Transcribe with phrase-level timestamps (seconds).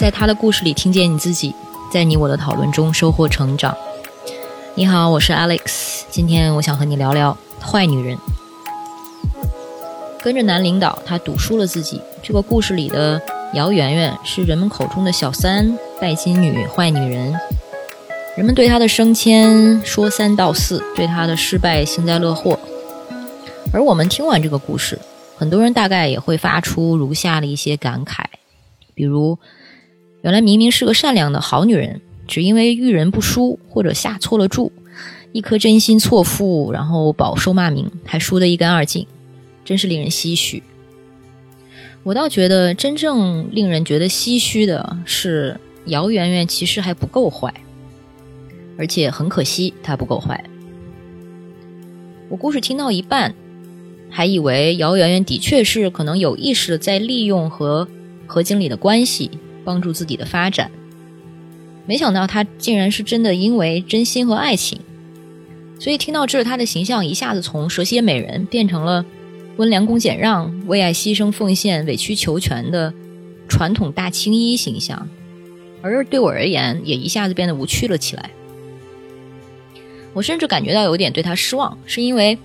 [0.00, 1.54] 在他的故事里听见你自己，
[1.92, 3.76] 在你我的讨论中收获成长。
[4.74, 8.16] 你好，我是 Alex，今天我想和你聊聊坏女人。
[10.22, 12.00] 跟着男领导，他赌输了自己。
[12.22, 13.20] 这个故事里的
[13.52, 17.38] 姚媛媛是人们口中的小三、拜金女、坏女人。
[18.38, 22.58] 人们对她的升迁说三道四，对她的失败幸灾乐祸。
[23.70, 24.98] 而我们听完这个故事，
[25.36, 28.24] 很多人大概也会发出如下的一些感慨，
[28.94, 29.38] 比如：
[30.22, 34.72] 原来明明是个善良的好女人，只因为遇人不淑或者下错了注，
[35.32, 39.06] 一颗真心错付，然后饱受骂名，还输得一干二净。
[39.64, 40.62] 真是令人唏嘘。
[42.02, 47.54] 我倒觉得，真正令人觉得唏嘘的是，姚媛媛其实还不够坏，
[48.76, 50.42] 而且很可惜，她不够坏。
[52.28, 53.34] 我故事听到一半，
[54.08, 57.86] 还以为姚媛媛的确是可能有意识的在利用和
[58.26, 59.30] 何经理的关系
[59.64, 60.70] 帮助自己的发展，
[61.86, 64.80] 没想到他竟然是真的因为真心和爱情。
[65.78, 69.04] 所以听到这他，的形象一下子从蛇蝎美人变成了。
[69.56, 72.94] 温良恭俭让、为爱牺牲奉献、委曲求全的
[73.46, 75.06] 传统大青衣形象，
[75.82, 78.30] 而对我而言，也一下子变得无趣了起来。
[80.14, 82.38] 我甚至感觉到有点对他失望，是因为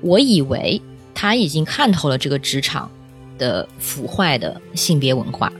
[0.00, 0.80] 我以为
[1.12, 2.90] 他已经看透了这个职场
[3.36, 5.52] 的腐坏的性别文化，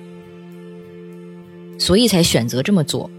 [1.82, 3.10] 所以才选择这么做。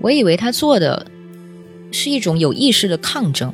[0.00, 1.10] 我以为他做的
[1.90, 3.52] 是一种有意识的抗争。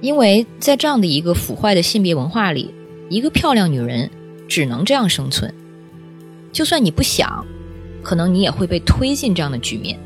[0.00, 2.74] 因为在这样的一个腐坏的性别文化里，
[3.08, 4.10] 一个漂亮女人
[4.48, 5.54] 只能这样生存。
[6.52, 7.46] 就算你不想，
[8.02, 9.96] 可能你也会被推进这样的局面。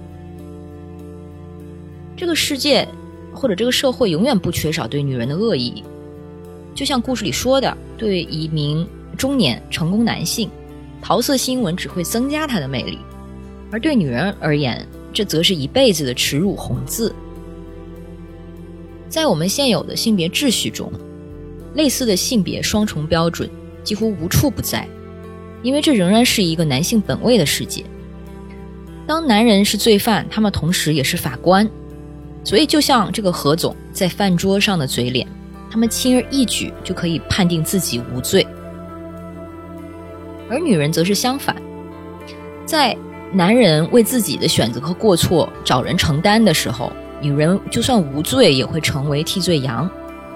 [2.18, 2.86] 这个世界
[3.32, 5.82] 或者这个社会永远不缺少对女人的恶意，
[6.74, 8.86] 就像故事里说的，对一名
[9.16, 10.50] 中年成功男性，
[11.00, 12.98] 桃色新闻只会增加他的魅力；
[13.70, 17.14] 而对女人而言，这则是一辈子的耻辱红字。
[19.08, 20.92] 在我们现有的性别秩序中，
[21.74, 23.48] 类似的性别双重标准
[23.82, 24.86] 几乎无处不在，
[25.62, 27.82] 因为这仍然是一个男性本位的世界。
[29.06, 31.66] 当男人是罪犯，他们同时也是法官，
[32.44, 35.26] 所以就像这个何总在饭桌上的嘴脸，
[35.70, 38.46] 他们轻而易举就可以判定自己无罪。
[40.50, 41.54] 而女人则是相反，
[42.64, 42.96] 在
[43.32, 46.92] 男人为自己的选择和过错找人承担的时候。
[47.20, 49.90] 女人就算无罪，也会成为替罪羊，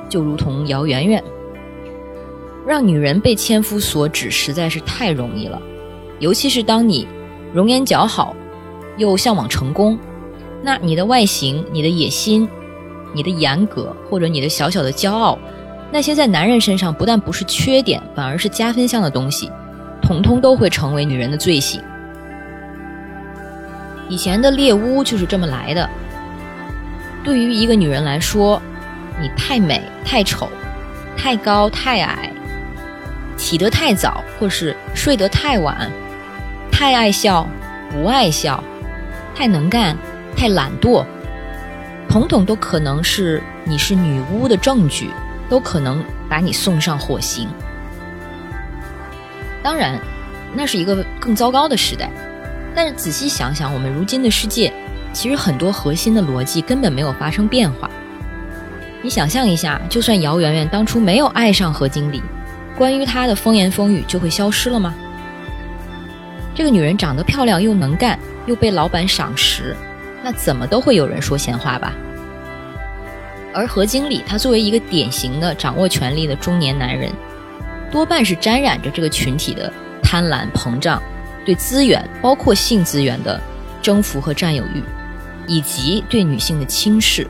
[0.08, 1.22] 就如同姚媛媛。
[2.66, 5.62] 让女人被千夫所指实在是太容易了，
[6.18, 7.06] 尤其是当你
[7.54, 8.34] 容颜姣好，
[8.96, 9.96] 又向往成功，
[10.60, 12.48] 那你的外形、你的野心、
[13.14, 15.38] 你的严格或者你的小小的骄傲，
[15.92, 19.48] 那些在男人身上不但不是缺点，反而是加分项的东西，
[20.02, 21.80] 统统都会成为女人的罪行。
[24.08, 25.88] 以前的猎巫就是这么来的。
[27.24, 28.60] 对于一个女人来说，
[29.20, 30.50] 你太美、太丑、
[31.16, 32.30] 太高、太矮，
[33.36, 35.90] 起得太早或是睡得太晚，
[36.70, 37.46] 太爱笑、
[37.90, 38.62] 不爱笑，
[39.34, 39.96] 太能干、
[40.36, 41.06] 太懒惰，
[42.08, 45.10] 统统都可能是你是女巫的证据，
[45.48, 47.48] 都可能把你送上火刑。
[49.62, 50.00] 当然，
[50.54, 52.10] 那是一个更糟糕的时代，
[52.74, 54.72] 但是仔细想想，我们如今的世界。
[55.12, 57.90] 其实很多核心的逻辑根本没有发生变化。
[59.02, 62.22] 你想象一下，就算姚媛媛当初没有爱上何经理，
[62.78, 64.94] 关于她的风言风语就会消失了吗？
[66.54, 69.76] 这个女人长得漂亮又能干，又被老板赏识，
[70.22, 71.92] 那怎么都会有人说闲话吧？
[73.52, 77.12] 而何经理他作为一个典型的掌握权力的中年男人，
[77.92, 79.72] 多半是沾染着这个群体的
[80.02, 81.00] 贪婪膨胀，
[81.44, 83.40] 对资源，包括性资源的
[83.80, 84.82] 征服和占有欲。
[85.48, 87.26] 以及对女性的轻视，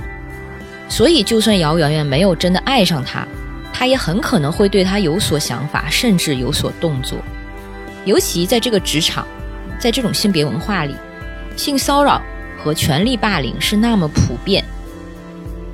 [0.86, 3.26] 所以就算姚媛媛没有真的爱上他，
[3.72, 7.18] 他也很可能会对他有所想法，甚至有所动作。
[8.04, 9.26] 尤其在这个职场，
[9.78, 10.94] 在这种性别文化里，
[11.56, 12.20] 性骚扰
[12.62, 14.62] 和权力霸凌是那么普遍。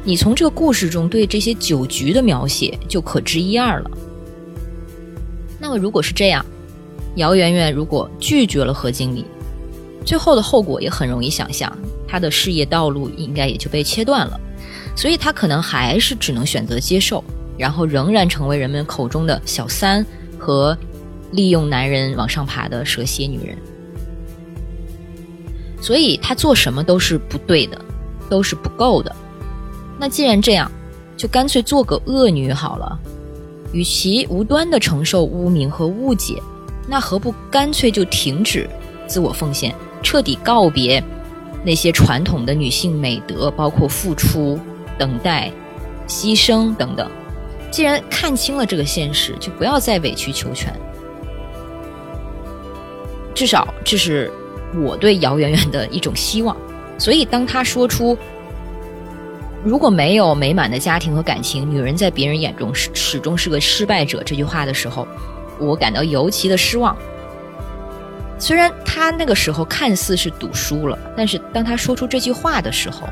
[0.05, 3.91] 你从这个故事中对这些酒局的描写就可知一二了。
[5.69, 6.43] 那么如果是这样，
[7.17, 9.23] 姚媛媛如果拒绝了何经理，
[10.03, 11.71] 最后的后果也很容易想象。
[12.09, 14.41] 她的事业道路应该也就被切断了，
[14.97, 17.23] 所以她可能还是只能选择接受，
[17.59, 20.03] 然后仍然成为人们口中的小三
[20.39, 20.75] 和
[21.33, 23.55] 利用男人往上爬的蛇蝎女人。
[25.83, 27.79] 所以她做什么都是不对的，
[28.31, 29.15] 都是不够的。
[30.01, 30.73] 那既然这样，
[31.15, 32.99] 就干脆做个恶女好了。
[33.73, 36.43] 与其无端的承受污名和误解，
[36.87, 38.69] 那何不干脆就停止
[39.07, 41.03] 自我奉献，彻底告别
[41.65, 44.59] 那些传统的女性美德，包括付出、
[44.97, 45.51] 等待、
[46.07, 47.11] 牺牲等等。
[47.71, 50.73] 既然看清了这个现实，就不要再委曲求全。
[53.35, 54.33] 至少这是
[54.83, 56.57] 我对姚媛媛的一种希望。
[56.99, 58.17] 所以，当她说出
[59.69, 65.07] “如果没有美满的家庭和感情，女人在别人眼中始始终是个失败者”这句话的时候，
[65.59, 66.97] 我感到尤其的失望。
[68.39, 73.07] 虽然他那个时候看似是赌输了，但是当他说出这句话的时候，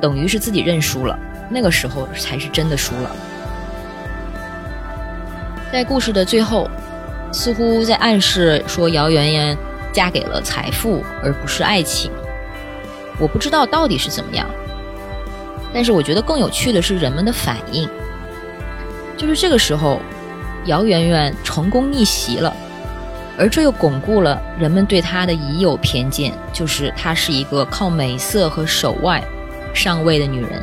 [0.00, 1.18] 等于是自己认输了。
[1.50, 3.14] 那个时候才是真的输了。
[5.70, 6.66] 在故事的最后，
[7.30, 9.58] 似乎在暗示说姚媛媛
[9.92, 12.10] 嫁给了财富而不是爱情。
[13.18, 14.48] 我不知道到底是怎么样，
[15.74, 17.88] 但是我觉得更有趣的是人们的反应。
[19.16, 20.00] 就是这个时候，
[20.66, 22.54] 姚媛媛成功逆袭了，
[23.36, 29.20] 而这又巩固了人们对她的已有偏见，就是她是一个靠美色和手腕
[29.74, 30.62] 上位的女人。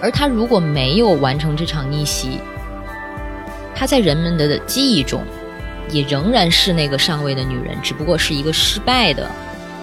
[0.00, 2.40] 而她如果没有完成这场逆袭，
[3.74, 5.22] 她在人们的记忆中，
[5.90, 9.28] 也仍然是那个上位的女人，只不过是一个失败的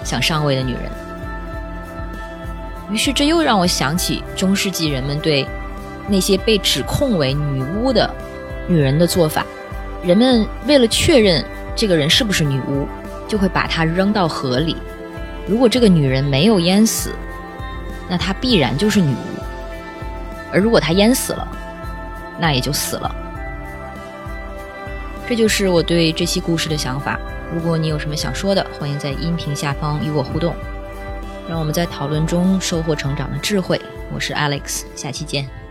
[0.04, 0.82] 想上位的女人。
[2.92, 5.46] 于是，这又让我想起中世纪人们对
[6.06, 8.08] 那些被指控为女巫的
[8.68, 9.46] 女人的做法。
[10.04, 11.42] 人们为了确认
[11.74, 12.86] 这个人是不是女巫，
[13.26, 14.76] 就会把她扔到河里。
[15.46, 17.14] 如果这个女人没有淹死，
[18.10, 19.42] 那她必然就是女巫；
[20.52, 21.48] 而如果她淹死了，
[22.38, 23.10] 那也就死了。
[25.26, 27.18] 这就是我对这期故事的想法。
[27.54, 30.54] 如果你有什么想说的，欢迎在音频下方与我互动，
[31.52, 33.78] 让我们在讨论中收获成长的智慧。
[34.10, 35.61] 我是 Alex，下期见。